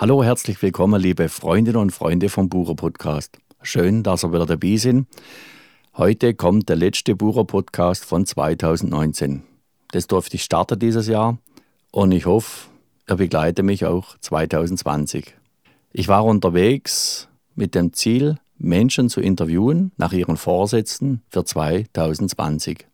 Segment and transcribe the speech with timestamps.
[0.00, 3.36] Hallo, herzlich willkommen, liebe Freundinnen und Freunde vom Bucher Podcast.
[3.60, 5.06] Schön, dass ihr wieder dabei sind.
[5.94, 9.42] Heute kommt der letzte Bucher Podcast von 2019.
[9.92, 11.36] Das durfte ich starten dieses Jahr
[11.90, 12.70] und ich hoffe,
[13.04, 15.34] er begleitet mich auch 2020.
[15.92, 22.86] Ich war unterwegs mit dem Ziel, Menschen zu interviewen nach ihren Vorsätzen für 2020.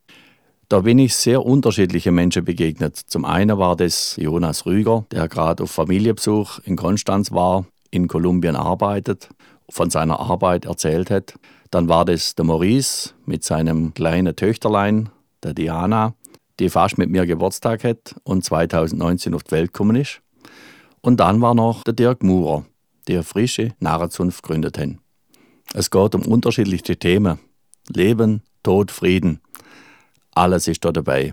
[0.69, 2.97] Da bin ich sehr unterschiedliche Menschen begegnet.
[2.97, 8.57] Zum einen war das Jonas Rüger, der gerade auf Familienbesuch in Konstanz war, in Kolumbien
[8.57, 9.29] arbeitet,
[9.71, 11.35] von seiner Arbeit erzählt hat.
[11.71, 15.09] Dann war das der Maurice mit seinem kleinen Töchterlein,
[15.45, 16.15] der Diana,
[16.59, 20.21] die fast mit mir Geburtstag hat und 2019 auf die Welt gekommen ist.
[21.01, 22.65] Und dann war noch der Dirk Murer,
[23.07, 24.89] der frische Narrenzunft gegründet hat.
[25.75, 27.39] Es geht um unterschiedliche Themen.
[27.89, 29.41] Leben, Tod, Frieden.
[30.37, 31.33] Alles ist da dabei.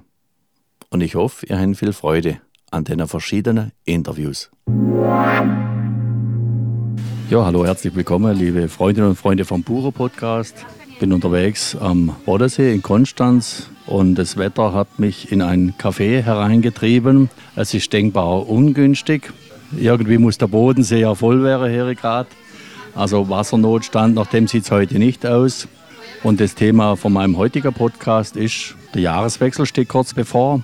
[0.89, 2.37] Und ich hoffe, ihr habt viel Freude
[2.71, 4.49] an den verschiedenen Interviews.
[7.29, 10.65] Ja, hallo, herzlich willkommen, liebe Freundinnen und Freunde vom Bucher Podcast.
[11.01, 17.29] Bin unterwegs am Bodensee in Konstanz und das Wetter hat mich in ein Café hereingetrieben.
[17.57, 19.33] Es ist denkbar ungünstig.
[19.77, 22.29] Irgendwie muss der Bodensee ja voll werden hier gerade.
[22.95, 25.67] Also Wassernotstand, nach dem sieht es heute nicht aus.
[26.23, 30.61] Und das Thema von meinem heutigen Podcast ist, der Jahreswechsel steht kurz bevor.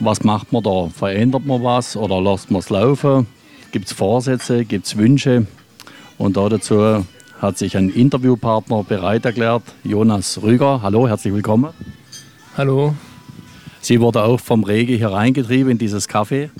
[0.00, 0.88] Was macht man da?
[0.88, 3.26] Verändert man was oder lässt man es laufen?
[3.70, 4.64] Gibt es Vorsätze?
[4.64, 5.46] Gibt es Wünsche?
[6.18, 7.04] Und dazu
[7.40, 10.80] hat sich ein Interviewpartner bereit erklärt, Jonas Rüger.
[10.82, 11.72] Hallo, herzlich willkommen.
[12.56, 12.94] Hallo.
[13.80, 16.50] Sie wurde auch vom Regen hier reingetrieben in dieses Café.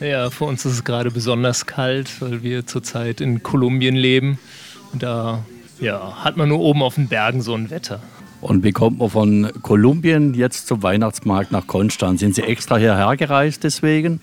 [0.00, 4.38] Ja, für uns ist es gerade besonders kalt, weil wir zurzeit in Kolumbien leben.
[4.94, 5.44] Da
[5.80, 8.00] ja, hat man nur oben auf den Bergen so ein Wetter.
[8.40, 12.20] Und wie kommt man von Kolumbien jetzt zum Weihnachtsmarkt nach Konstanz?
[12.20, 14.20] Sind Sie extra hierher gereist deswegen?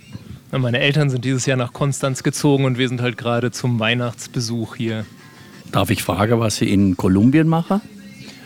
[0.52, 4.76] Meine Eltern sind dieses Jahr nach Konstanz gezogen und wir sind halt gerade zum Weihnachtsbesuch
[4.76, 5.06] hier.
[5.72, 7.82] Darf ich fragen, was Sie in Kolumbien machen?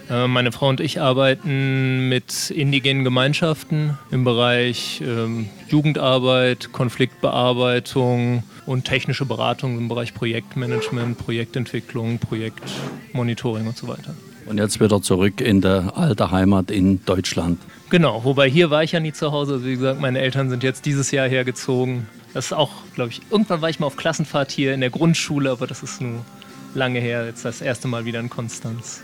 [0.09, 8.85] Äh, meine Frau und ich arbeiten mit indigenen Gemeinschaften im Bereich ähm, Jugendarbeit, Konfliktbearbeitung und
[8.85, 14.15] technische Beratung im Bereich Projektmanagement, Projektentwicklung, Projektmonitoring und so weiter.
[14.49, 17.59] Und jetzt wieder zurück in der alte Heimat in Deutschland.
[17.91, 19.53] Genau, wobei hier war ich ja nie zu Hause.
[19.53, 22.07] Also wie gesagt, meine Eltern sind jetzt dieses Jahr hergezogen.
[22.33, 25.51] Das ist auch, glaube ich, irgendwann war ich mal auf Klassenfahrt hier in der Grundschule,
[25.51, 26.25] aber das ist nur
[26.73, 27.27] lange her.
[27.27, 29.01] Jetzt das erste Mal wieder in Konstanz.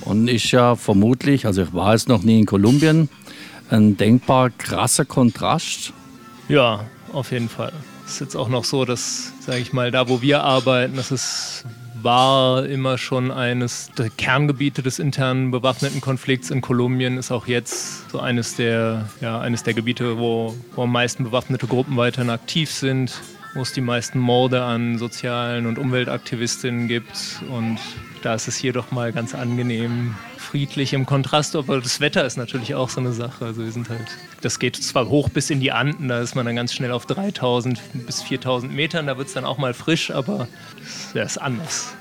[0.00, 3.08] Und ist ja vermutlich, also ich war jetzt noch nie in Kolumbien,
[3.70, 5.92] ein denkbar krasser Kontrast.
[6.48, 7.72] Ja, auf jeden Fall.
[8.06, 11.12] Es ist jetzt auch noch so, dass, sage ich mal, da wo wir arbeiten, das
[11.12, 11.64] ist,
[12.02, 18.10] war immer schon eines der Kerngebiete des internen bewaffneten Konflikts in Kolumbien, ist auch jetzt
[18.10, 22.70] so eines der, ja, eines der Gebiete, wo, wo am meisten bewaffnete Gruppen weiterhin aktiv
[22.70, 23.20] sind
[23.54, 27.42] wo es die meisten Morde an sozialen und Umweltaktivistinnen gibt.
[27.50, 27.78] Und
[28.22, 32.36] da ist es hier doch mal ganz angenehm friedlich im Kontrast, aber das Wetter ist
[32.36, 33.44] natürlich auch so eine Sache.
[33.44, 34.06] Also wir sind halt,
[34.40, 37.06] das geht zwar hoch bis in die Anden, da ist man dann ganz schnell auf
[37.06, 40.48] 3000 bis 4000 Metern, da wird es dann auch mal frisch, aber
[41.14, 41.92] das ist anders.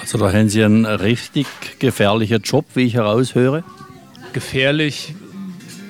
[0.00, 1.46] Also da haben Sie einen richtig
[1.78, 3.64] gefährlichen Job, wie ich heraushöre.
[4.32, 5.14] Gefährlich.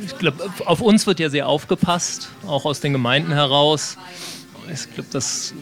[0.07, 3.99] Ich glaube, auf uns wird ja sehr aufgepasst, auch aus den Gemeinden heraus
[4.73, 5.55] ich glaube, dass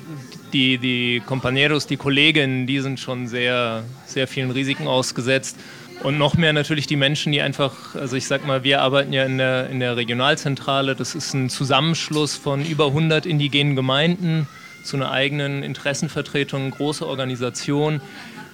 [0.54, 5.59] die, die Compañeros, die Kolleginnen, die sind schon sehr, sehr vielen Risiken ausgesetzt.
[6.03, 9.25] Und noch mehr natürlich die Menschen, die einfach, also ich sag mal, wir arbeiten ja
[9.25, 10.94] in der, in der Regionalzentrale.
[10.94, 14.47] Das ist ein Zusammenschluss von über 100 indigenen Gemeinden
[14.82, 18.00] zu einer eigenen Interessenvertretung, große Organisation.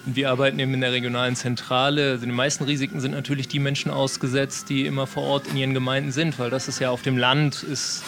[0.05, 2.11] Wir arbeiten eben in der regionalen Zentrale.
[2.11, 5.73] Also die meisten Risiken sind natürlich die Menschen ausgesetzt, die immer vor Ort in ihren
[5.73, 8.03] Gemeinden sind, weil das ist ja auf dem Land, ist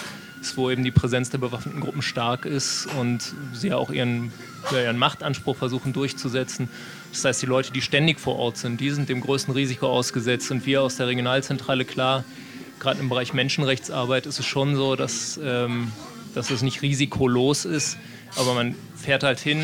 [0.58, 4.31] wo eben die Präsenz der bewaffneten Gruppen stark ist und sie ja auch ihren,
[4.72, 6.70] ihren Machtanspruch versuchen durchzusetzen.
[7.12, 10.52] Das heißt, die Leute, die ständig vor Ort sind, die sind dem größten Risiko ausgesetzt.
[10.52, 12.24] Und wir aus der Regionalzentrale, klar,
[12.80, 15.92] gerade im Bereich Menschenrechtsarbeit ist es schon so, dass, ähm,
[16.34, 17.98] dass es nicht risikolos ist.
[18.36, 19.63] Aber man fährt halt hin,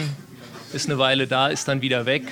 [0.74, 2.24] ist eine Weile da, ist dann wieder weg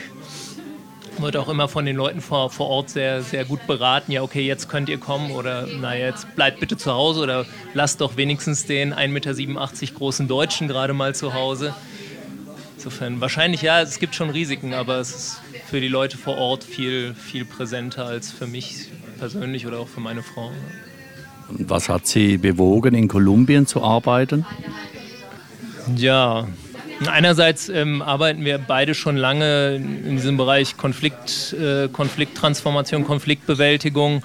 [1.22, 4.12] wird auch immer von den Leuten vor, vor Ort sehr, sehr gut beraten.
[4.12, 8.02] Ja, okay, jetzt könnt ihr kommen oder naja, jetzt bleibt bitte zu Hause oder lasst
[8.02, 11.74] doch wenigstens den 1,87 Meter großen Deutschen gerade mal zu Hause.
[12.76, 16.64] Insofern, wahrscheinlich ja, es gibt schon Risiken, aber es ist für die Leute vor Ort
[16.64, 18.90] viel, viel präsenter als für mich
[19.20, 20.52] persönlich oder auch für meine Frau.
[21.50, 24.46] Was hat Sie bewogen, in Kolumbien zu arbeiten?
[25.96, 26.48] Ja,
[27.06, 34.24] Einerseits ähm, arbeiten wir beide schon lange in diesem Bereich Konflikt, äh, Konflikttransformation, Konfliktbewältigung.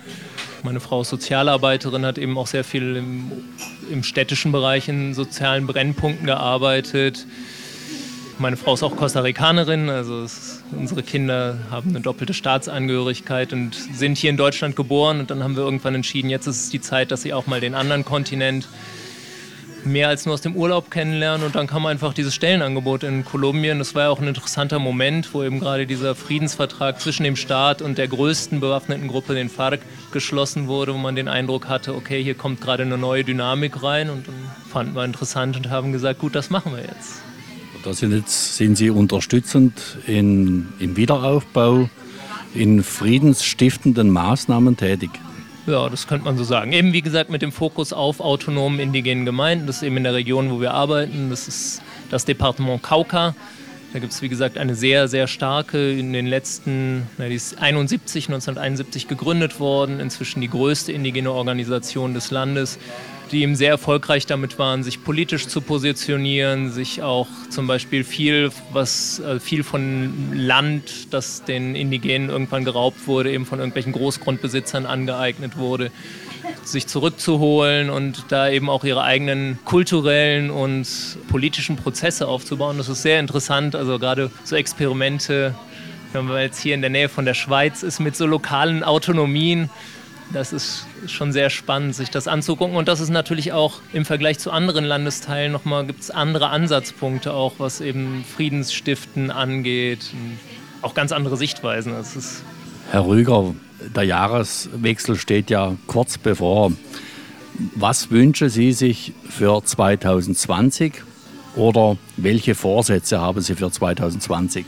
[0.62, 3.32] Meine Frau ist Sozialarbeiterin, hat eben auch sehr viel im,
[3.90, 7.26] im städtischen Bereich in sozialen Brennpunkten gearbeitet.
[8.38, 13.74] Meine Frau ist auch Costa Ricanerin, also ist, unsere Kinder haben eine doppelte Staatsangehörigkeit und
[13.74, 15.20] sind hier in Deutschland geboren.
[15.20, 17.60] Und dann haben wir irgendwann entschieden, jetzt ist es die Zeit, dass sie auch mal
[17.60, 18.66] den anderen Kontinent
[19.84, 21.46] mehr als nur aus dem Urlaub kennenlernen.
[21.46, 23.78] Und dann kam einfach dieses Stellenangebot in Kolumbien.
[23.78, 27.82] Das war ja auch ein interessanter Moment, wo eben gerade dieser Friedensvertrag zwischen dem Staat
[27.82, 29.80] und der größten bewaffneten Gruppe, den FARC,
[30.12, 34.10] geschlossen wurde, wo man den Eindruck hatte, okay, hier kommt gerade eine neue Dynamik rein.
[34.10, 34.34] Und dann
[34.70, 37.22] fanden wir interessant und haben gesagt, gut, das machen wir jetzt.
[37.82, 41.90] Da sind, jetzt, sind Sie unterstützend in, im Wiederaufbau,
[42.54, 45.10] in friedensstiftenden Maßnahmen tätig.
[45.66, 46.72] Ja, das könnte man so sagen.
[46.72, 49.68] Eben wie gesagt mit dem Fokus auf autonomen indigenen Gemeinden.
[49.68, 51.30] Das ist eben in der Region, wo wir arbeiten.
[51.30, 53.34] Das ist das Departement Cauca.
[53.92, 57.58] Da gibt es wie gesagt eine sehr, sehr starke, in den letzten, na, die ist
[57.58, 62.78] 71, 1971 gegründet worden, inzwischen die größte indigene Organisation des Landes
[63.32, 68.50] die eben sehr erfolgreich damit waren, sich politisch zu positionieren, sich auch zum Beispiel viel,
[68.72, 74.84] was äh, viel von Land, das den Indigenen irgendwann geraubt wurde, eben von irgendwelchen Großgrundbesitzern
[74.84, 75.90] angeeignet wurde,
[76.62, 80.86] sich zurückzuholen und da eben auch ihre eigenen kulturellen und
[81.30, 82.76] politischen Prozesse aufzubauen.
[82.76, 85.54] Das ist sehr interessant, also gerade so Experimente,
[86.12, 89.70] wenn man jetzt hier in der Nähe von der Schweiz ist, mit so lokalen Autonomien,
[90.32, 92.76] das ist schon sehr spannend, sich das anzugucken.
[92.76, 97.32] Und das ist natürlich auch im Vergleich zu anderen Landesteilen nochmal, gibt es andere Ansatzpunkte
[97.32, 100.10] auch, was eben Friedensstiften angeht.
[100.80, 101.92] Auch ganz andere Sichtweisen.
[101.92, 102.42] Das ist
[102.90, 103.54] Herr Rüger,
[103.94, 106.72] der Jahreswechsel steht ja kurz bevor.
[107.74, 110.94] Was wünschen Sie sich für 2020
[111.54, 114.64] oder welche Vorsätze haben Sie für 2020?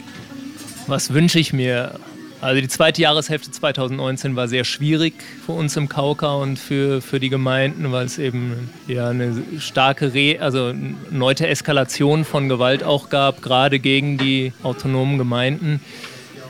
[0.86, 1.98] Was wünsche ich mir?
[2.40, 5.14] Also die zweite Jahreshälfte 2019 war sehr schwierig
[5.46, 10.12] für uns im Kauka und für, für die Gemeinden, weil es eben ja eine starke,
[10.12, 10.74] Re also
[11.10, 15.80] erneute Eskalation von Gewalt auch gab, gerade gegen die autonomen Gemeinden.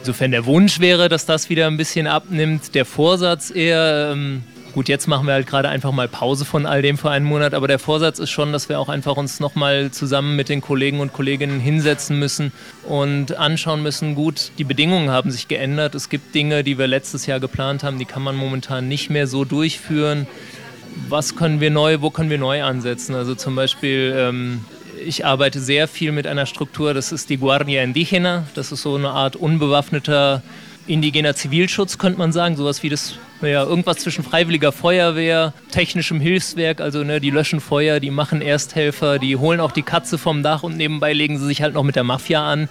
[0.01, 2.75] Insofern der Wunsch wäre, dass das wieder ein bisschen abnimmt.
[2.75, 4.43] Der Vorsatz eher, ähm,
[4.75, 7.55] Gut, jetzt machen wir halt gerade einfach mal Pause von all dem für einen Monat,
[7.55, 10.99] aber der Vorsatz ist schon, dass wir auch einfach uns nochmal zusammen mit den Kollegen
[10.99, 12.51] und Kolleginnen hinsetzen müssen
[12.83, 15.95] und anschauen müssen, gut, die Bedingungen haben sich geändert.
[15.95, 19.29] Es gibt Dinge, die wir letztes Jahr geplant haben, die kann man momentan nicht mehr
[19.29, 20.27] so durchführen.
[21.09, 23.15] Was können wir neu, wo können wir neu ansetzen?
[23.15, 24.65] Also zum Beispiel ähm,
[25.07, 28.45] ich arbeite sehr viel mit einer Struktur, das ist die Guardia Indígena.
[28.55, 30.43] Das ist so eine Art unbewaffneter
[30.87, 32.57] indigener Zivilschutz, könnte man sagen.
[32.57, 38.01] Sowas wie das ja, irgendwas zwischen freiwilliger Feuerwehr, technischem Hilfswerk, also ne, die löschen Feuer,
[38.01, 41.63] die machen Ersthelfer, die holen auch die Katze vom Dach und nebenbei legen sie sich
[41.63, 42.69] halt noch mit der Mafia an.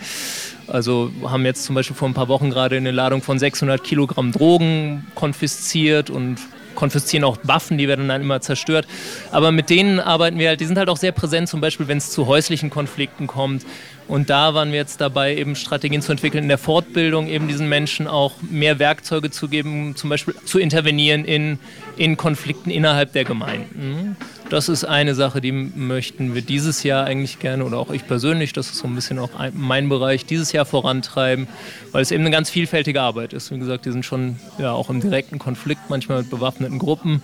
[0.68, 4.32] Also haben jetzt zum Beispiel vor ein paar Wochen gerade eine Ladung von 600 Kilogramm
[4.32, 6.38] Drogen konfisziert und
[6.76, 8.88] konfiszieren auch Waffen, die werden dann immer zerstört.
[9.32, 11.98] Aber mit denen arbeiten wir halt, die sind halt auch sehr präsent, zum Beispiel wenn
[11.98, 13.66] es zu häuslichen Konflikten kommt.
[14.08, 17.70] Und da waren wir jetzt dabei, eben Strategien zu entwickeln in der Fortbildung, eben diesen
[17.70, 21.60] Menschen auch mehr Werkzeuge zu geben, zum Beispiel zu intervenieren in,
[21.96, 24.18] in Konflikten innerhalb der Gemeinden.
[24.54, 28.54] Das ist eine Sache, die möchten wir dieses Jahr eigentlich gerne oder auch ich persönlich,
[28.54, 31.48] das ist so ein bisschen auch mein Bereich, dieses Jahr vorantreiben,
[31.92, 33.50] weil es eben eine ganz vielfältige Arbeit ist.
[33.50, 37.24] Wie gesagt, die sind schon ja, auch im direkten Konflikt, manchmal mit bewaffneten Gruppen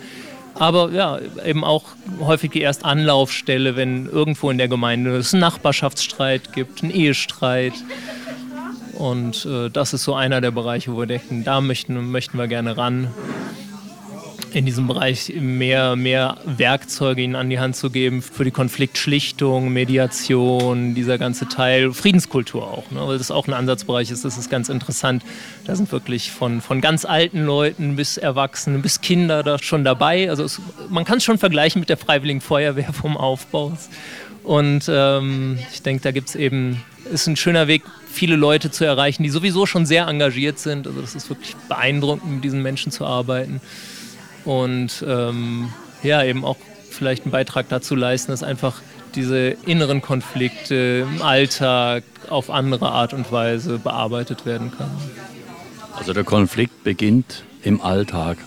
[0.56, 1.84] aber ja, eben auch
[2.20, 7.74] häufig die Erstanlaufstelle, wenn irgendwo in der Gemeinde es einen Nachbarschaftsstreit gibt, einen Ehestreit.
[8.94, 12.48] Und äh, das ist so einer der Bereiche, wo wir denken, da möchten, möchten wir
[12.48, 13.08] gerne ran
[14.54, 19.72] in diesem Bereich mehr, mehr Werkzeuge ihnen an die Hand zu geben für die Konfliktschlichtung,
[19.72, 23.02] Mediation, dieser ganze Teil, Friedenskultur auch, ne?
[23.08, 25.24] weil das auch ein Ansatzbereich ist, das ist ganz interessant.
[25.66, 30.30] Da sind wirklich von, von ganz alten Leuten bis Erwachsenen bis Kinder da schon dabei.
[30.30, 33.78] Also es, man kann es schon vergleichen mit der Freiwilligen Feuerwehr vom Aufbau.
[34.44, 38.84] Und ähm, ich denke, da gibt es eben, ist ein schöner Weg, viele Leute zu
[38.84, 40.88] erreichen, die sowieso schon sehr engagiert sind.
[40.88, 43.62] Also das ist wirklich beeindruckend, mit diesen Menschen zu arbeiten
[44.46, 45.70] und ähm,
[46.04, 46.58] ja, eben auch
[46.90, 48.82] vielleicht einen Beitrag dazu leisten, dass einfach
[49.16, 54.98] diese inneren Konflikte im Alltag auf andere Art und Weise bearbeitet werden können.
[55.96, 58.38] Also der Konflikt beginnt im Alltag.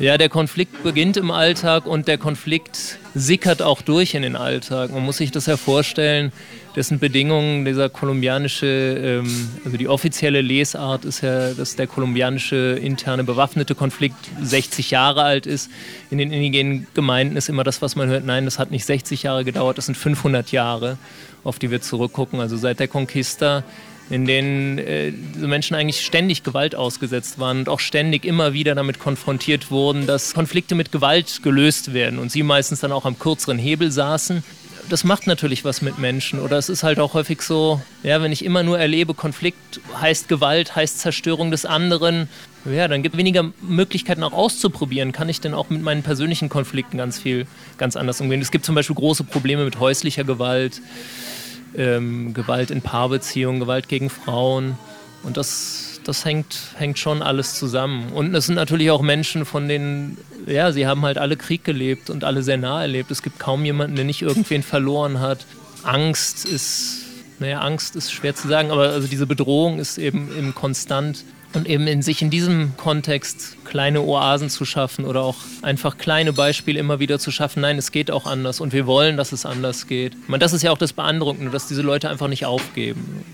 [0.00, 4.90] Ja, der Konflikt beginnt im Alltag und der Konflikt sickert auch durch in den Alltag.
[4.90, 6.32] Man muss sich das ja vorstellen,
[6.74, 13.22] dessen Bedingungen dieser kolumbianische, ähm, also die offizielle Lesart ist ja, dass der kolumbianische interne
[13.22, 15.70] bewaffnete Konflikt 60 Jahre alt ist.
[16.10, 19.22] In den indigenen Gemeinden ist immer das, was man hört, nein, das hat nicht 60
[19.22, 20.98] Jahre gedauert, das sind 500 Jahre,
[21.44, 22.40] auf die wir zurückgucken.
[22.40, 23.62] Also seit der Conquista
[24.10, 28.98] in denen äh, Menschen eigentlich ständig Gewalt ausgesetzt waren und auch ständig immer wieder damit
[28.98, 33.58] konfrontiert wurden, dass Konflikte mit Gewalt gelöst werden und sie meistens dann auch am kürzeren
[33.58, 34.42] Hebel saßen.
[34.88, 36.38] das macht natürlich was mit Menschen.
[36.38, 40.28] Oder es ist halt auch häufig so, ja, wenn ich immer nur erlebe, Konflikt heißt
[40.28, 42.28] Gewalt, heißt Zerstörung des anderen,
[42.64, 45.12] ja, dann gibt es weniger Möglichkeiten auch auszuprobieren.
[45.12, 47.46] Kann ich denn auch mit meinen persönlichen Konflikten ganz viel,
[47.78, 48.40] ganz anders umgehen?
[48.40, 50.80] Es gibt zum Beispiel große Probleme mit häuslicher Gewalt,
[51.76, 54.78] ähm, Gewalt in Paarbeziehungen, Gewalt gegen Frauen.
[55.22, 58.12] Und das, das hängt, hängt schon alles zusammen.
[58.12, 62.10] Und es sind natürlich auch Menschen, von denen, ja, sie haben halt alle Krieg gelebt
[62.10, 63.10] und alle sehr nah erlebt.
[63.10, 65.46] Es gibt kaum jemanden, der nicht irgendwen verloren hat.
[65.82, 67.02] Angst ist,
[67.38, 71.24] naja, Angst ist schwer zu sagen, aber also diese Bedrohung ist eben, eben konstant.
[71.54, 76.32] Und eben in sich in diesem Kontext kleine Oasen zu schaffen oder auch einfach kleine
[76.32, 79.46] Beispiele immer wieder zu schaffen, nein, es geht auch anders und wir wollen, dass es
[79.46, 80.14] anders geht.
[80.14, 83.24] Ich meine, das ist ja auch das Beeindruckende, dass diese Leute einfach nicht aufgeben.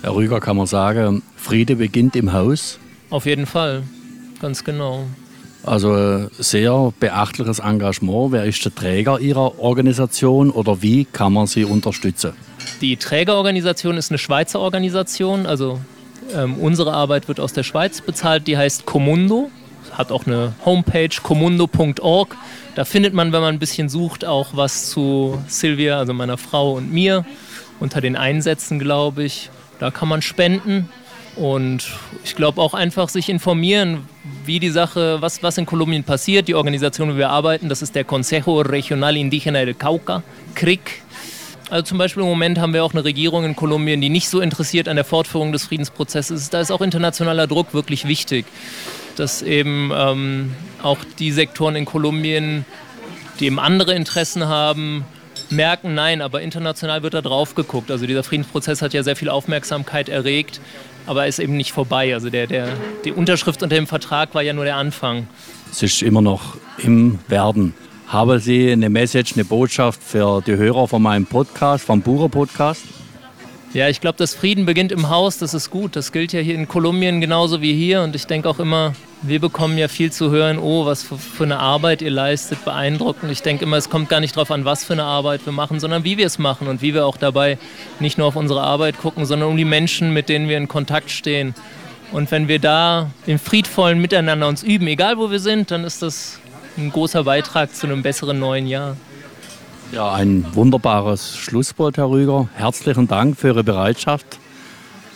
[0.00, 2.78] Herr Rüger, kann man sagen, Friede beginnt im Haus?
[3.10, 3.82] Auf jeden Fall,
[4.40, 5.04] ganz genau.
[5.64, 8.32] Also sehr beachtliches Engagement.
[8.32, 12.32] Wer ist der Träger Ihrer Organisation oder wie kann man sie unterstützen?
[12.80, 15.46] Die Trägerorganisation ist eine Schweizer Organisation.
[15.46, 15.80] Also
[16.34, 18.46] ähm, unsere Arbeit wird aus der Schweiz bezahlt.
[18.46, 19.50] Die heißt Comundo.
[19.92, 22.36] Hat auch eine Homepage, comundo.org.
[22.74, 26.74] Da findet man, wenn man ein bisschen sucht, auch was zu Silvia, also meiner Frau
[26.74, 27.24] und mir.
[27.80, 29.50] Unter den Einsätzen, glaube ich.
[29.78, 30.88] Da kann man spenden
[31.38, 31.86] und
[32.24, 34.08] ich glaube auch einfach sich informieren,
[34.44, 36.48] wie die Sache, was, was in Kolumbien passiert.
[36.48, 41.02] Die Organisation, wo wir arbeiten, das ist der Consejo Regional Indígena del Cauca, CRIC.
[41.70, 44.40] Also zum Beispiel im Moment haben wir auch eine Regierung in Kolumbien, die nicht so
[44.40, 46.54] interessiert an der Fortführung des Friedensprozesses ist.
[46.54, 48.46] Da ist auch internationaler Druck wirklich wichtig,
[49.16, 52.64] dass eben ähm, auch die Sektoren in Kolumbien,
[53.38, 55.04] die eben andere Interessen haben,
[55.50, 57.90] merken, nein, aber international wird da drauf geguckt.
[57.90, 60.60] Also dieser Friedensprozess hat ja sehr viel Aufmerksamkeit erregt,
[61.06, 62.14] aber ist eben nicht vorbei.
[62.14, 62.68] Also der, der,
[63.04, 65.26] die Unterschrift unter dem Vertrag war ja nur der Anfang.
[65.70, 67.74] Es ist immer noch im Werden.
[68.08, 72.84] Haben Sie eine Message, eine Botschaft für die Hörer von meinem Podcast, vom Bucher Podcast?
[73.74, 75.94] Ja, ich glaube, das Frieden beginnt im Haus, das ist gut.
[75.94, 78.00] Das gilt ja hier in Kolumbien genauso wie hier.
[78.00, 81.58] Und ich denke auch immer, wir bekommen ja viel zu hören, oh, was für eine
[81.58, 83.30] Arbeit ihr leistet, beeindruckend.
[83.30, 85.78] Ich denke immer, es kommt gar nicht darauf an, was für eine Arbeit wir machen,
[85.78, 87.58] sondern wie wir es machen und wie wir auch dabei
[88.00, 91.10] nicht nur auf unsere Arbeit gucken, sondern um die Menschen, mit denen wir in Kontakt
[91.10, 91.54] stehen.
[92.10, 96.00] Und wenn wir da im friedvollen Miteinander uns üben, egal wo wir sind, dann ist
[96.00, 96.40] das
[96.78, 98.96] ein großer Beitrag zu einem besseren neuen Jahr.
[99.92, 102.48] Ja, ein wunderbares Schlusswort, Herr Rüger.
[102.54, 104.38] Herzlichen Dank für Ihre Bereitschaft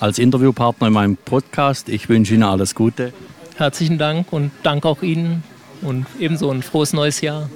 [0.00, 1.88] als Interviewpartner in meinem Podcast.
[1.88, 3.12] Ich wünsche Ihnen alles Gute.
[3.56, 5.44] Herzlichen Dank und Dank auch Ihnen
[5.82, 7.48] und ebenso ein frohes neues Jahr.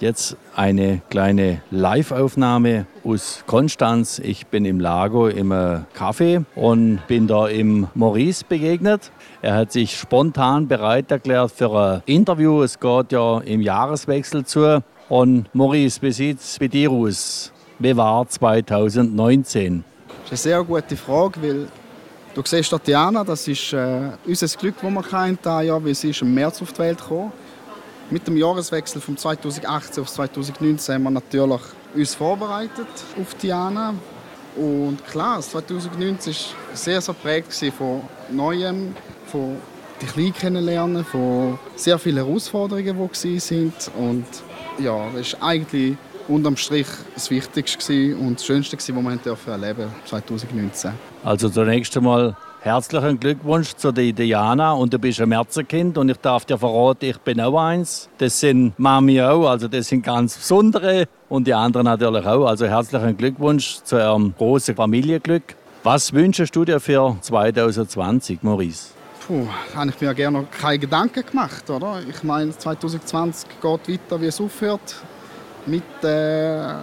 [0.00, 4.18] Jetzt eine kleine Live-Aufnahme aus Konstanz.
[4.18, 5.52] Ich bin im Lago im
[5.96, 9.10] Café und bin da im Maurice begegnet.
[9.42, 12.62] Er hat sich spontan bereit erklärt für ein Interview.
[12.62, 14.82] Es geht ja im Jahreswechsel zu.
[15.08, 17.52] Und Maurice, wie sieht es bei dir aus?
[17.78, 19.84] Wie war 2019?
[20.28, 21.68] Das ist eine sehr gute Frage, weil
[22.34, 26.22] du siehst Tatjana, das ist äh, unser Glück, das wir haben, Jahr, weil sie ist
[26.22, 27.32] im März auf die Welt gekommen
[28.10, 31.60] mit dem Jahreswechsel von 2018 auf 2019 haben wir natürlich
[31.94, 32.88] uns vorbereitet
[33.20, 33.94] auf Diana.
[34.56, 38.94] Und klar, 2019 war sehr, sehr prägt von Neuem,
[39.26, 39.56] von
[40.00, 43.72] die Kleinen kennenlernen, von sehr vielen Herausforderungen, die waren.
[43.96, 44.24] Und
[44.78, 45.96] ja, das war eigentlich
[46.28, 50.92] unterm Strich das Wichtigste und das Schönste, was wir erleben durften 2019.
[51.24, 56.18] Also zunächst einmal Herzlichen Glückwunsch zu der Diana und du bist ein Märzerkind und ich
[56.18, 58.10] darf dir verraten, ich bin auch eins.
[58.18, 62.44] Das sind Mami auch, also das sind ganz besondere und die anderen natürlich auch.
[62.44, 65.54] Also herzlichen Glückwunsch zu eurem großen Familienglück.
[65.84, 68.88] Was wünschst du dir für 2020, Maurice?
[69.26, 72.02] Puh, habe ich mir gerne keine Gedanken gemacht, oder?
[72.06, 74.96] Ich meine, 2020 geht weiter, wie es aufhört.
[75.64, 76.74] Mit, äh,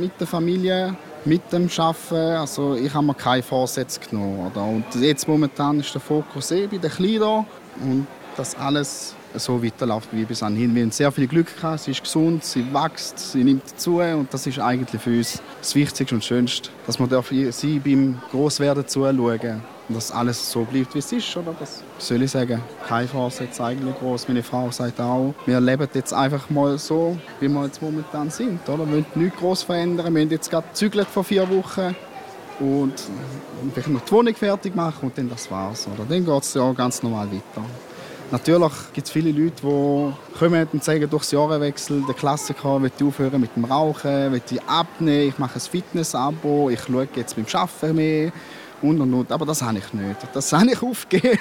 [0.00, 0.96] mit der Familie,
[1.26, 2.14] mit dem Arbeiten.
[2.14, 4.50] Also ich habe mir keine Vorsätze genommen.
[4.50, 4.64] Oder?
[4.64, 7.44] Und jetzt momentan ist der Fokus eh bei den Kleinen
[7.82, 8.06] und
[8.36, 10.74] dass alles so weiterläuft wie bis anhin.
[10.74, 14.32] Wir haben sehr viel Glück gehabt, sie ist gesund, sie wächst, sie nimmt zu und
[14.32, 19.62] das ist eigentlich für uns das Wichtigste und Schönste, dass wir sie beim Großwerden zuschauen
[19.88, 21.36] und dass alles so bleibt, wie es ist.
[21.36, 21.54] Oder?
[21.58, 24.26] Das soll ich sagen, kein Vorsatz eigentlich groß.
[24.28, 28.68] Meine Frau sagt auch, wir leben jetzt einfach mal so, wie wir jetzt momentan sind.
[28.68, 28.84] Oder?
[28.86, 30.14] Wir wollen nichts groß verändern.
[30.14, 31.94] Wir haben jetzt gerade gezügelt vor vier Wochen
[32.58, 32.94] und
[33.74, 35.86] vielleicht noch die Wohnung fertig machen und dann das war's.
[35.86, 36.04] Oder?
[36.08, 37.64] Dann geht es ja ganz normal weiter.
[38.32, 42.90] Natürlich gibt es viele Leute, die kommen und sagen, durch das Jahreswechsel, der Klassiker, will
[43.04, 47.46] aufhören mit dem Rauchen, will ich abnehmen, ich mache ein Fitness-Abo, ich schaue jetzt beim
[47.52, 48.32] Arbeiten mehr
[48.82, 49.30] und und und.
[49.30, 50.16] Aber das habe ich nicht.
[50.32, 51.38] Das habe ich aufgegeben.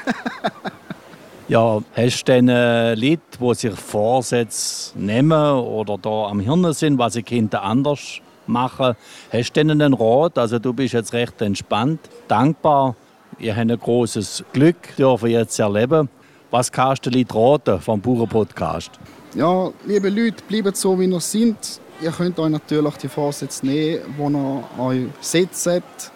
[1.47, 6.99] Ja, hast du denn äh, Leute, die sich Vorsätze nehmen oder da am Hirn sind,
[6.99, 8.95] was sie Kinder anders machen?
[9.31, 10.37] Hast du denen einen Rat?
[10.37, 12.95] Also du bist jetzt recht entspannt, dankbar.
[13.39, 16.09] Ihr habt ein großes Glück, dürfen jetzt erleben.
[16.57, 18.91] Was kannst du den Leuten raten vom Bauern-Podcast?
[19.33, 21.81] Ja, liebe Leute, bleibt so, wie ihr seid.
[22.01, 25.67] Ihr könnt euch natürlich die Vorsätze nehmen, die ihr euch setzt.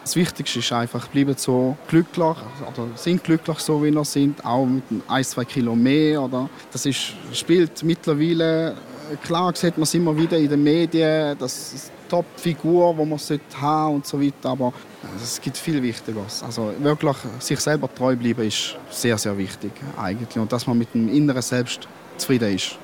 [0.02, 4.66] Das Wichtigste ist einfach, bleibt so glücklich oder sind glücklich so, wie ihr seid, auch
[4.66, 6.22] mit ein, zwei Kilo mehr.
[6.22, 8.76] Oder das ist, spielt mittlerweile,
[9.24, 13.20] klar sieht man es immer wieder in den Medien, das Top-Figur, die man
[13.62, 14.74] haben und so weiter, aber
[15.22, 16.44] es gibt viel Wichtigeres.
[16.44, 20.94] Also wirklich sich selber treu bleiben ist sehr, sehr wichtig eigentlich und dass man mit
[20.94, 21.88] dem inneren Selbst
[22.18, 22.78] zufrieden ist.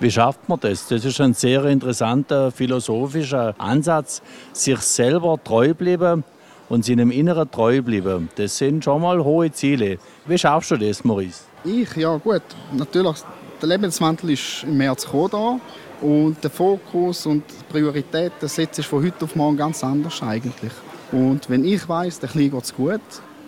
[0.00, 0.88] Wie schafft man das?
[0.88, 4.20] Das ist ein sehr interessanter philosophischer Ansatz.
[4.52, 6.24] Sich selber treu bleiben
[6.68, 8.28] und seinem Inneren treu bleiben.
[8.34, 9.98] Das sind schon mal hohe Ziele.
[10.26, 11.44] Wie schaffst du das, Maurice?
[11.64, 11.94] Ich?
[11.94, 13.18] Ja gut, natürlich.
[13.62, 15.60] Der Lebenswandel ist im März gekommen
[16.00, 20.72] und der Fokus und die Prioritäten setzt von heute auf morgen ganz anders eigentlich.
[21.12, 23.00] Und wenn ich weiß, der Kleine geht es gut,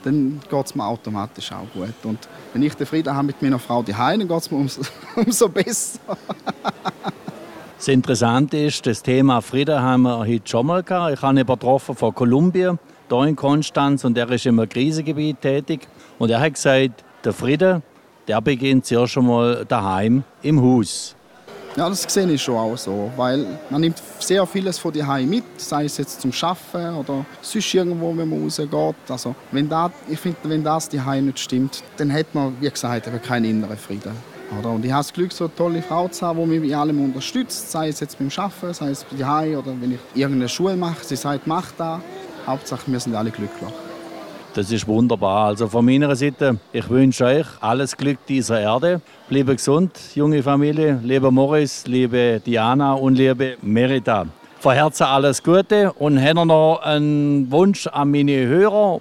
[0.04, 1.94] dann geht es mir automatisch auch gut.
[2.04, 4.82] Und wenn ich den Frieden habe mit meiner Frau daheim, dann geht es mir umso,
[5.16, 5.98] umso besser.
[7.76, 11.14] das Interessante ist, das Thema Frieden haben wir heute schon mal gehabt.
[11.14, 12.78] Ich habe ihn getroffen von Kolumbien,
[13.08, 15.88] hier in Konstanz, und er ist im Krisengebiet tätig.
[16.20, 17.82] Und er hat gesagt, der Frieden,
[18.28, 21.14] der beginnt zuerst schon mal daheim im Haus.
[21.76, 25.42] Ja, das sehe ich schon auch so, weil man nimmt sehr vieles von daheim mit,
[25.56, 28.94] sei es jetzt zum Schaffen oder sonst irgendwo, wenn man rausgeht.
[29.08, 33.10] Also wenn da, ich finde, wenn das daheim nicht stimmt, dann hat man, wie gesagt,
[33.24, 34.12] keinen inneren Frieden.
[34.56, 34.70] Oder?
[34.70, 37.04] Und ich habe das Glück, so eine tolle Frau zu haben, die mich in allem
[37.04, 41.04] unterstützt, sei es jetzt beim Schaffen, sei es daheim oder wenn ich irgendeine Schule mache.
[41.04, 42.00] Sie sagt, mach da.
[42.46, 43.72] Hauptsache, wir sind alle glücklich.
[44.54, 45.46] Das ist wunderbar.
[45.46, 49.00] Also von meiner Seite, ich wünsche euch alles Glück dieser Erde.
[49.28, 51.00] Bleibe gesund, junge Familie.
[51.02, 54.26] Lieber Morris, liebe Diana und liebe Merita.
[54.60, 59.00] Von Herzen alles Gute und hätte noch einen Wunsch an meine Hörer.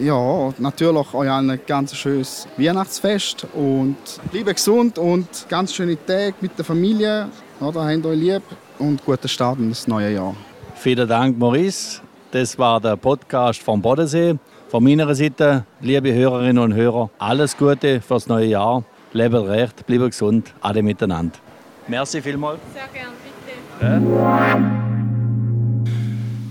[0.00, 3.98] Ja, natürlich euch ein ganz schönes Weihnachtsfest und
[4.32, 7.28] bleibe gesund und ganz schöne Tage mit der Familie.
[7.60, 8.42] Oder habt euch lieb
[8.78, 10.34] und guten Start ins neue Jahr.
[10.76, 12.00] Vielen Dank, Maurice.
[12.30, 14.36] Das war der Podcast vom Bodensee.
[14.74, 18.82] Von meiner Seite, liebe Hörerinnen und Hörer, alles Gute fürs neue Jahr.
[19.12, 21.38] Lebe recht, bleibe gesund, alle miteinander.
[21.86, 22.58] Merci vielmals.
[22.72, 23.12] Sehr gern,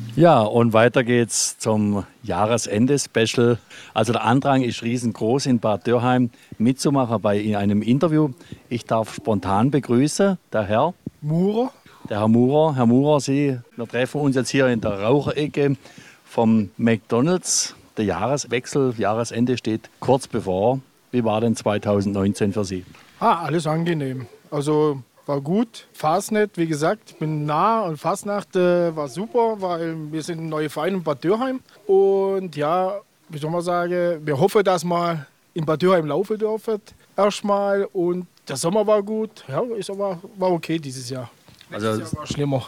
[0.08, 0.22] bitte.
[0.22, 3.58] Ja, und weiter geht's zum Jahresende-Special.
[3.94, 8.30] Also der Andrang ist riesengroß in Bad Dürheim mitzumachen bei einem Interview.
[8.70, 11.74] Ich darf spontan begrüßen, der Herr Murer.
[12.10, 12.74] Der Herr Murer.
[12.78, 15.76] Herr Murer, Sie, wir treffen uns jetzt hier in der Raucherecke
[16.24, 20.80] vom McDonalds der Jahreswechsel, Jahresende steht kurz bevor.
[21.12, 22.86] Wie war denn 2019 für Sie?
[23.20, 24.28] Ah, alles angenehm.
[24.50, 25.88] Also war gut.
[25.94, 30.50] Fastnet, wie gesagt, ich bin nah und Fastnacht äh, war super, weil wir sind ein
[30.50, 31.60] neuer Verein in Bad Dürheim.
[31.88, 36.82] Und ja, wie soll man sagen, wir hoffen, dass wir in Bad Dürheim laufen dürfen.
[37.16, 37.86] Erstmal.
[37.94, 39.44] Und der Sommer war gut.
[39.48, 41.30] Ja, ist aber, war okay dieses Jahr.
[41.72, 42.66] Also, Jahr war schlimmer.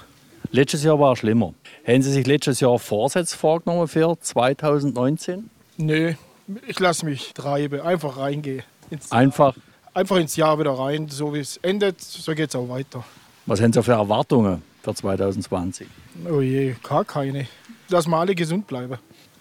[0.56, 1.54] Letztes Jahr war schlimmer.
[1.86, 5.50] Haben Sie sich letztes Jahr Vorsätze vorgenommen für 2019?
[5.76, 6.16] Nee,
[6.66, 8.64] ich lasse mich treiben, einfach reingehen.
[9.10, 9.54] Einfach?
[9.94, 11.10] Einfach ins Jahr wieder rein.
[11.10, 13.04] So wie es endet, so geht es auch weiter.
[13.46, 15.88] Was haben Sie für Erwartungen für 2020?
[16.32, 17.48] Oh je, gar keine.
[17.90, 18.98] Dass wir alle gesund bleiben.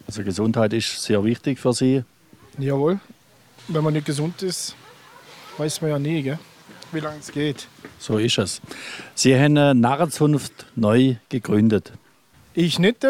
[0.08, 2.02] Also Gesundheit ist sehr wichtig für Sie?
[2.58, 2.98] Jawohl.
[3.68, 4.74] Wenn man nicht gesund ist,
[5.58, 6.40] weiß man ja nie, gell?
[6.94, 7.66] Wie lange es geht.
[7.98, 8.60] So ist es.
[9.14, 11.92] Sie haben eine Narrenzunft neu gegründet.
[12.56, 13.04] Ich nicht,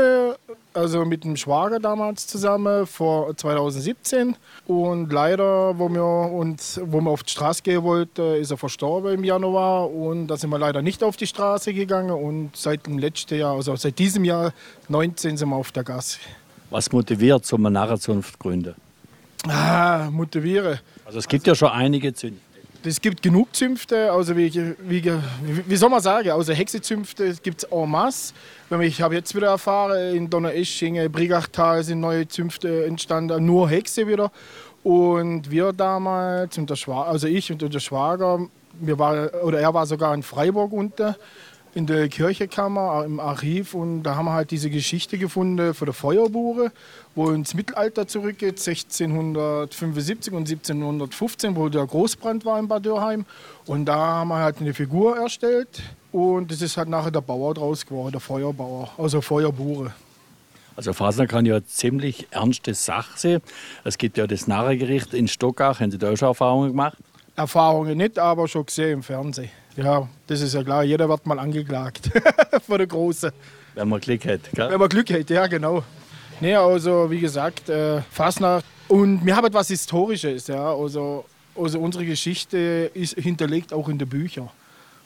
[0.72, 7.10] also mit dem Schwager damals zusammen vor 2017 und leider, wo wir uns, wo wir
[7.10, 10.80] auf die Straße gehen wollten, ist er verstorben im Januar und da sind wir leider
[10.80, 14.54] nicht auf die Straße gegangen und seit dem letzten Jahr, also seit diesem Jahr
[14.88, 16.20] 19 sind wir auf der Gasse.
[16.70, 18.74] Was motiviert, so eine Narrenzunft gründen?
[19.46, 20.80] Ah, motiviere.
[21.04, 22.40] Also es gibt ja schon einige Zünfte.
[22.86, 25.12] Es gibt genug Zünfte, also wie, wie,
[25.66, 28.34] wie soll man sagen, also Hexezünfte gibt es en masse.
[28.82, 34.30] Ich habe jetzt wieder erfahren, in Donaueschingen, Brigachtal sind neue Zünfte entstanden, nur Hexe wieder.
[34.82, 38.46] Und wir damals, also ich und der Schwager,
[38.78, 41.14] wir war, oder er war sogar in Freiburg unten
[41.74, 45.92] in der Kirchekammer im Archiv und da haben wir halt diese Geschichte gefunden von der
[45.92, 46.70] Feuerbuhre,
[47.16, 53.26] wo ins Mittelalter zurückgeht, 1675 und 1715, wo der Großbrand war in Bad Dürheim.
[53.66, 55.82] Und da haben wir halt eine Figur erstellt
[56.12, 59.92] und das ist halt nachher der Bauer draus geworden, der Feuerbauer, also Feuerbuhre.
[60.76, 63.40] Also Fasner kann ja ziemlich ernste Sache sein.
[63.84, 66.98] Es gibt ja das Narrengericht in Stockach, haben Sie da schon Erfahrungen gemacht?
[67.36, 69.50] Erfahrungen nicht, aber schon gesehen im Fernsehen.
[69.76, 72.10] Ja, das ist ja klar, jeder wird mal angeklagt
[72.66, 73.32] von der Große.
[73.74, 74.70] Wenn man Glück hat, gell?
[74.70, 75.82] Wenn man Glück hat, ja genau.
[76.40, 81.24] Nee, also wie gesagt, äh, Fasnacht und wir haben etwas Historisches, ja, also,
[81.56, 84.48] also unsere Geschichte ist hinterlegt auch in den Büchern.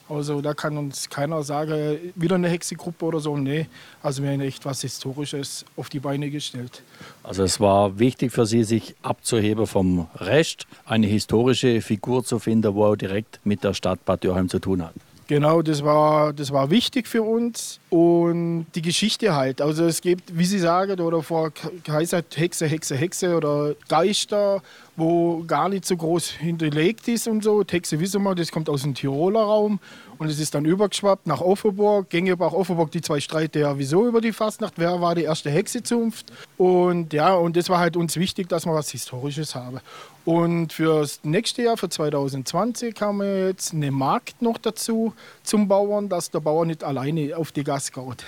[0.08, 3.36] Also da kann uns keiner sagen, wieder eine Hexegruppe oder so.
[3.36, 3.66] Nee,
[4.02, 6.82] also wir haben echt was Historisches auf die Beine gestellt.
[7.22, 12.74] Also es war wichtig für Sie, sich abzuheben vom Rest, eine historische Figur zu finden,
[12.74, 14.94] wo auch direkt mit der Stadt Bad Dürheim zu tun hat.
[15.28, 19.60] Genau, das war, das war wichtig für uns und die Geschichte halt.
[19.60, 21.52] Also es gibt, wie Sie sagen, oder vor
[21.84, 24.62] Kaiser Hexe, Hexe, Hexe oder Geister,
[24.98, 27.62] wo gar nicht so groß hinterlegt ist und so.
[27.68, 29.78] Hexe wissen wir, das kommt aus dem Tiroler Raum
[30.18, 32.11] und es ist dann übergeschwappt nach Offenburg.
[32.11, 34.74] Gengebach, Offenburg, die zwei streiten ja wieso über die Fastnacht.
[34.76, 36.32] Wer war die erste Hexezunft?
[36.56, 39.78] Und ja, und das war halt uns wichtig, dass wir was Historisches haben.
[40.24, 46.08] Und fürs nächste Jahr, für 2020, haben wir jetzt eine Markt noch dazu zum Bauern,
[46.08, 48.24] dass der Bauer nicht alleine auf die Gas geht.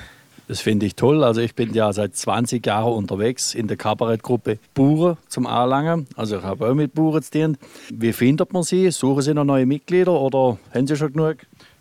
[0.51, 1.23] Das finde ich toll.
[1.23, 6.09] Also ich bin ja seit 20 Jahren unterwegs in der Kabarettgruppe Bure zum Erlangen.
[6.17, 7.57] Also ich habe auch mit Buren zu tun.
[7.95, 8.91] Wie findet man sie?
[8.91, 11.37] Suchen Sie noch neue Mitglieder oder haben Sie schon genug?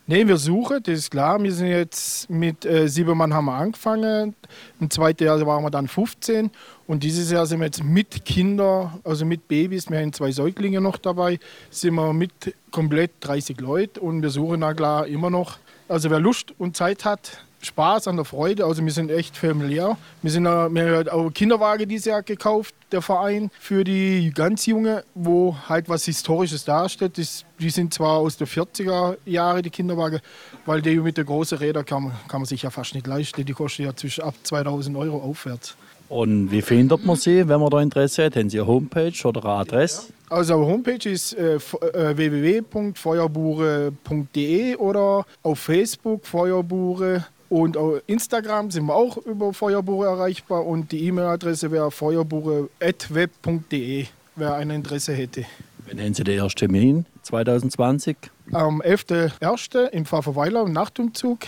[0.05, 1.41] Nee, wir suchen, das ist klar.
[1.41, 4.35] Wir sind jetzt mit äh, sieben Mann haben wir angefangen.
[4.79, 6.51] Im zweiten Jahr waren wir dann 15.
[6.85, 10.79] Und dieses Jahr sind wir jetzt mit Kindern, also mit Babys, wir haben zwei Säuglinge
[10.79, 11.39] noch dabei,
[11.71, 13.99] sind wir mit komplett 30 Leute.
[13.99, 15.57] Und wir suchen da klar immer noch.
[15.87, 18.65] Also wer Lust und Zeit hat, Spaß an der Freude.
[18.65, 19.97] Also wir sind echt familiär.
[20.21, 25.03] Wir sind wir haben auch Kinderwagen dieses Jahr gekauft, der Verein, für die ganz Junge,
[25.13, 27.17] wo halt was Historisches darstellt.
[27.17, 30.21] Das, die sind zwar aus den 40er Jahren, die Kinderwagen,
[30.65, 33.45] weil die mit den großen Rädern kann, kann man sich ja fast nicht leisten.
[33.45, 35.75] Die kosten ja zwischen ab 2000 Euro aufwärts.
[36.09, 38.35] Und wie findet man sie, wenn man da Interesse hat?
[38.35, 40.07] Haben Sie eine Homepage oder eine Adresse?
[40.27, 48.85] Also unsere Homepage ist äh, äh www.feuerbure.de oder auf Facebook Feuerbure und auf Instagram sind
[48.85, 55.45] wir auch über Feuerbure erreichbar und die E-Mail-Adresse wäre feuerbure.web.de, wer ein Interesse hätte.
[55.87, 58.15] Wann haben Sie den ersten Termin 2020?
[58.51, 59.87] Am 11.01.
[59.87, 61.39] im Pfafferweiler im Nachtumzug.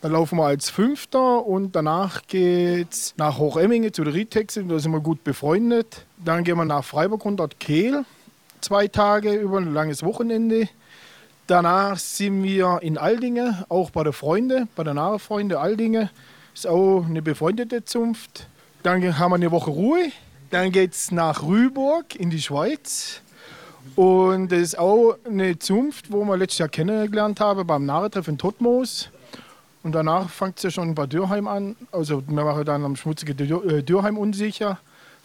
[0.00, 4.78] Da laufen wir als Fünfter und danach geht es nach Hochemmingen zu der Ritexe, da
[4.78, 6.06] sind wir gut befreundet.
[6.24, 8.04] Dann gehen wir nach Freiburg runter, Kehl,
[8.60, 10.68] zwei Tage über ein langes Wochenende.
[11.48, 16.10] Danach sind wir in Aldinge, auch bei der Freunde, bei der Nahe Freunde Aldinge.
[16.52, 18.46] Ist auch eine befreundete Zunft.
[18.82, 20.12] Dann haben wir eine Woche Ruhe.
[20.50, 23.22] Dann geht es nach Rüburg in die Schweiz.
[23.96, 28.36] Und das ist auch eine Zunft, wo wir letztes Jahr kennengelernt haben beim Naretreff in
[28.36, 29.08] Totmoos.
[29.82, 31.76] Und danach fängt es ja schon bei Dürheim an.
[31.92, 34.78] Also wir machen dann am schmutzigen äh, Dürheim unsicher.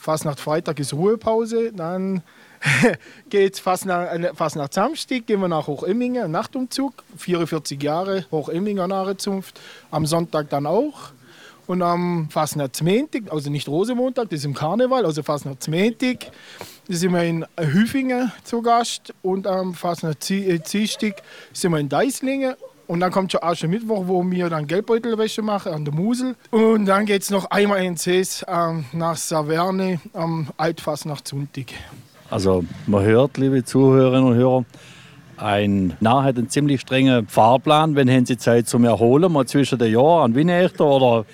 [0.03, 1.71] Fast nach Freitag ist Ruhepause.
[1.71, 2.23] Dann
[3.29, 8.85] geht fast nach, äh, fast nach Samstag, gehen wir nach Hochemmingen, Nachtumzug, 44 Jahre Hochemminger
[8.85, 9.61] Narezunft,
[9.91, 11.13] am Sonntag dann auch.
[11.67, 16.31] Und am Fastnachtsmontag, also nicht Rosemontag, das ist im Karneval, also Fastnachtsmontag,
[16.89, 22.55] da sind wir in Hüfingen zu Gast und am Fastnachtsdienstag sind wir in Deislingen
[22.87, 26.35] und dann kommt schon Aschermittwoch, wo wir dann Geldbeutelwäsche machen an der Musel.
[26.51, 31.73] Und dann geht es noch einmal in Sees ähm, nach Saverne am Altfass nach Zuntig.
[32.29, 34.65] Also man hört, liebe Zuhörerinnen und Hörer,
[35.37, 37.95] ein Narr hat einen ziemlich strengen Fahrplan.
[37.95, 41.25] Wenn haben Sie Zeit zum Erholen, mal zwischen den Jahren an Weihnachten oder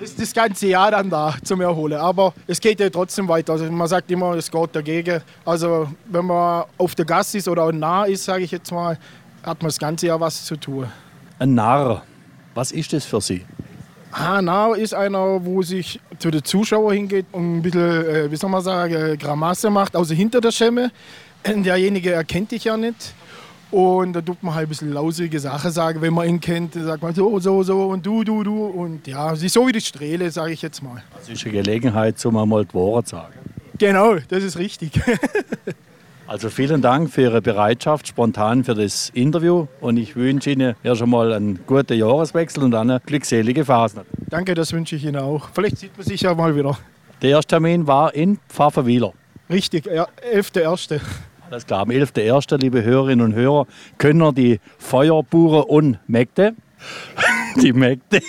[0.00, 1.98] das ist das ganze Jahr dann da zum Erholen.
[1.98, 3.52] Aber es geht ja trotzdem weiter.
[3.52, 5.20] Also man sagt immer, es geht dagegen.
[5.44, 8.98] Also wenn man auf der Gas ist oder nah ist, sage ich jetzt mal,
[9.42, 10.86] hat man das ganze Jahr was zu tun.
[11.38, 12.02] Ein Narr,
[12.54, 13.44] was ist das für Sie?
[14.12, 18.36] Ah, Narr ist einer, wo sich zu den Zuschauern hingeht und ein bisschen, äh, wie
[18.36, 20.90] soll man sagen, Gramasse macht, also hinter der Schemme.
[21.46, 23.14] Derjenige erkennt dich ja nicht.
[23.70, 26.74] Und da tut man halt ein bisschen lausige Sachen sagen, wenn man ihn kennt.
[26.74, 28.66] sagt man so, so, so und du, du, du.
[28.66, 31.02] Und ja, sie ist so wie die Strähle, sage ich jetzt mal.
[31.16, 33.34] Das ist eine Gelegenheit, zum einmal die Wahrheit zu sagen.
[33.78, 35.00] Genau, das ist richtig.
[36.30, 40.94] Also vielen Dank für Ihre Bereitschaft spontan für das Interview und ich wünsche Ihnen ja
[40.94, 44.04] schon mal einen guten Jahreswechsel und eine glückselige Phase.
[44.28, 45.48] Danke, das wünsche ich Ihnen auch.
[45.52, 46.78] Vielleicht sieht man sich ja mal wieder.
[47.20, 49.12] Der erste Termin war in Pfafferwieler.
[49.50, 51.00] Richtig, 11.1.
[51.50, 53.66] Alles klar, am 11.1., liebe Hörerinnen und Hörer,
[53.98, 56.54] können wir die Feuerburen und Mägde,
[57.60, 58.20] die Mägde,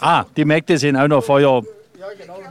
[0.00, 1.62] ah, die Mägde sind auch noch Feuer,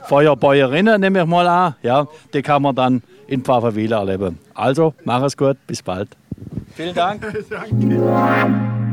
[0.08, 1.76] Feuerbäuerinnen, nehme ich mal an.
[1.84, 4.40] Ja, die kann man dann in Pfafferwieler erleben.
[4.54, 6.10] Also, mach es gut, bis bald.
[6.76, 7.22] Vielen Dank.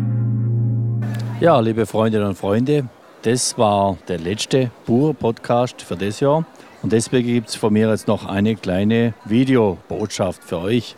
[1.40, 2.88] Ja, liebe Freundinnen und Freunde,
[3.22, 6.44] das war der letzte Bauer-Podcast für das Jahr.
[6.84, 10.94] Und deswegen gibt es von mir jetzt noch eine kleine Videobotschaft für euch.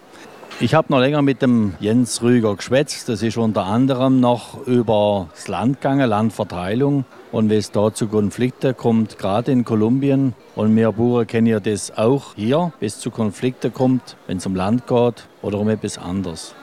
[0.61, 3.09] Ich habe noch länger mit dem Jens Rüger geschwätzt.
[3.09, 8.07] Das ist unter anderem noch über das Land gegangen, Landverteilung und wie es da zu
[8.07, 10.35] Konflikten kommt, gerade in Kolumbien.
[10.55, 14.47] Und wir Bauern kennen ja das auch hier, wie es zu Konflikten kommt, wenn es
[14.47, 16.55] um Land geht oder um etwas anderes.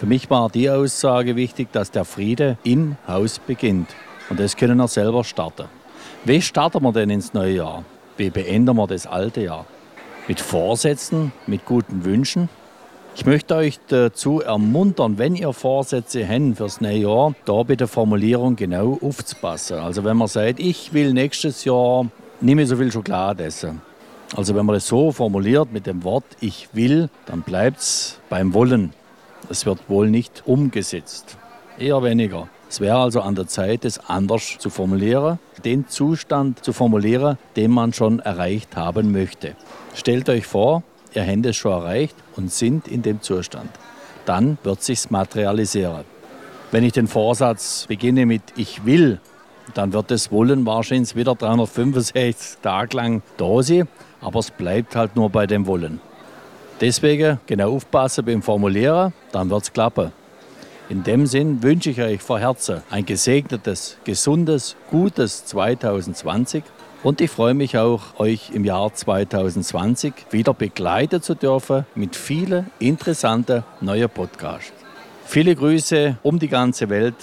[0.00, 3.94] Für mich war die Aussage wichtig, dass der Friede im Haus beginnt.
[4.28, 5.66] Und das können wir selber starten.
[6.24, 7.84] Wie starten wir denn ins neue Jahr?
[8.16, 9.64] Wie beenden wir das alte Jahr?
[10.26, 12.48] Mit Vorsätzen, mit guten Wünschen?
[13.18, 17.88] Ich möchte euch dazu ermuntern, wenn ihr Vorsätze habt fürs neue Jahr, da bei der
[17.88, 19.78] Formulierung genau aufzupassen.
[19.78, 22.08] Also wenn man sagt, ich will nächstes Jahr
[22.42, 23.80] nicht mehr so viel Schokolade essen.
[24.36, 28.52] Also wenn man das so formuliert mit dem Wort ich will, dann bleibt es beim
[28.52, 28.92] Wollen.
[29.48, 31.38] Es wird wohl nicht umgesetzt.
[31.78, 32.48] Eher weniger.
[32.68, 37.70] Es wäre also an der Zeit, es anders zu formulieren, den Zustand zu formulieren, den
[37.70, 39.56] man schon erreicht haben möchte.
[39.94, 40.82] Stellt euch vor,
[41.16, 43.70] ihr es schon erreicht und sind in dem Zustand.
[44.24, 46.04] Dann wird sich's materialisieren.
[46.70, 49.20] Wenn ich den Vorsatz beginne mit Ich will,
[49.74, 53.88] dann wird das Wollen wahrscheinlich wieder 365 Tage lang da sein,
[54.20, 56.00] aber es bleibt halt nur bei dem Wollen.
[56.80, 60.12] Deswegen genau aufpassen beim Formulieren, dann wird es klappen.
[60.88, 66.62] In dem Sinn wünsche ich euch von Herzen ein gesegnetes, gesundes, gutes 2020
[67.06, 72.68] und ich freue mich auch, euch im Jahr 2020 wieder begleiten zu dürfen mit vielen
[72.80, 74.72] interessanten neuen Podcasts.
[75.24, 77.14] Viele Grüße um die ganze Welt,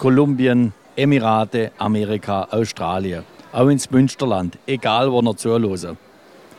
[0.00, 3.22] Kolumbien, Emirate, Amerika, Australien,
[3.52, 5.96] auch ins Münsterland, egal wo ihr zuhören.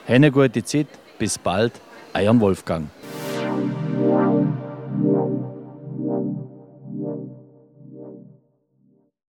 [0.07, 0.87] Eine gute Zeit,
[1.17, 1.73] bis bald,
[2.13, 2.87] euer Wolfgang.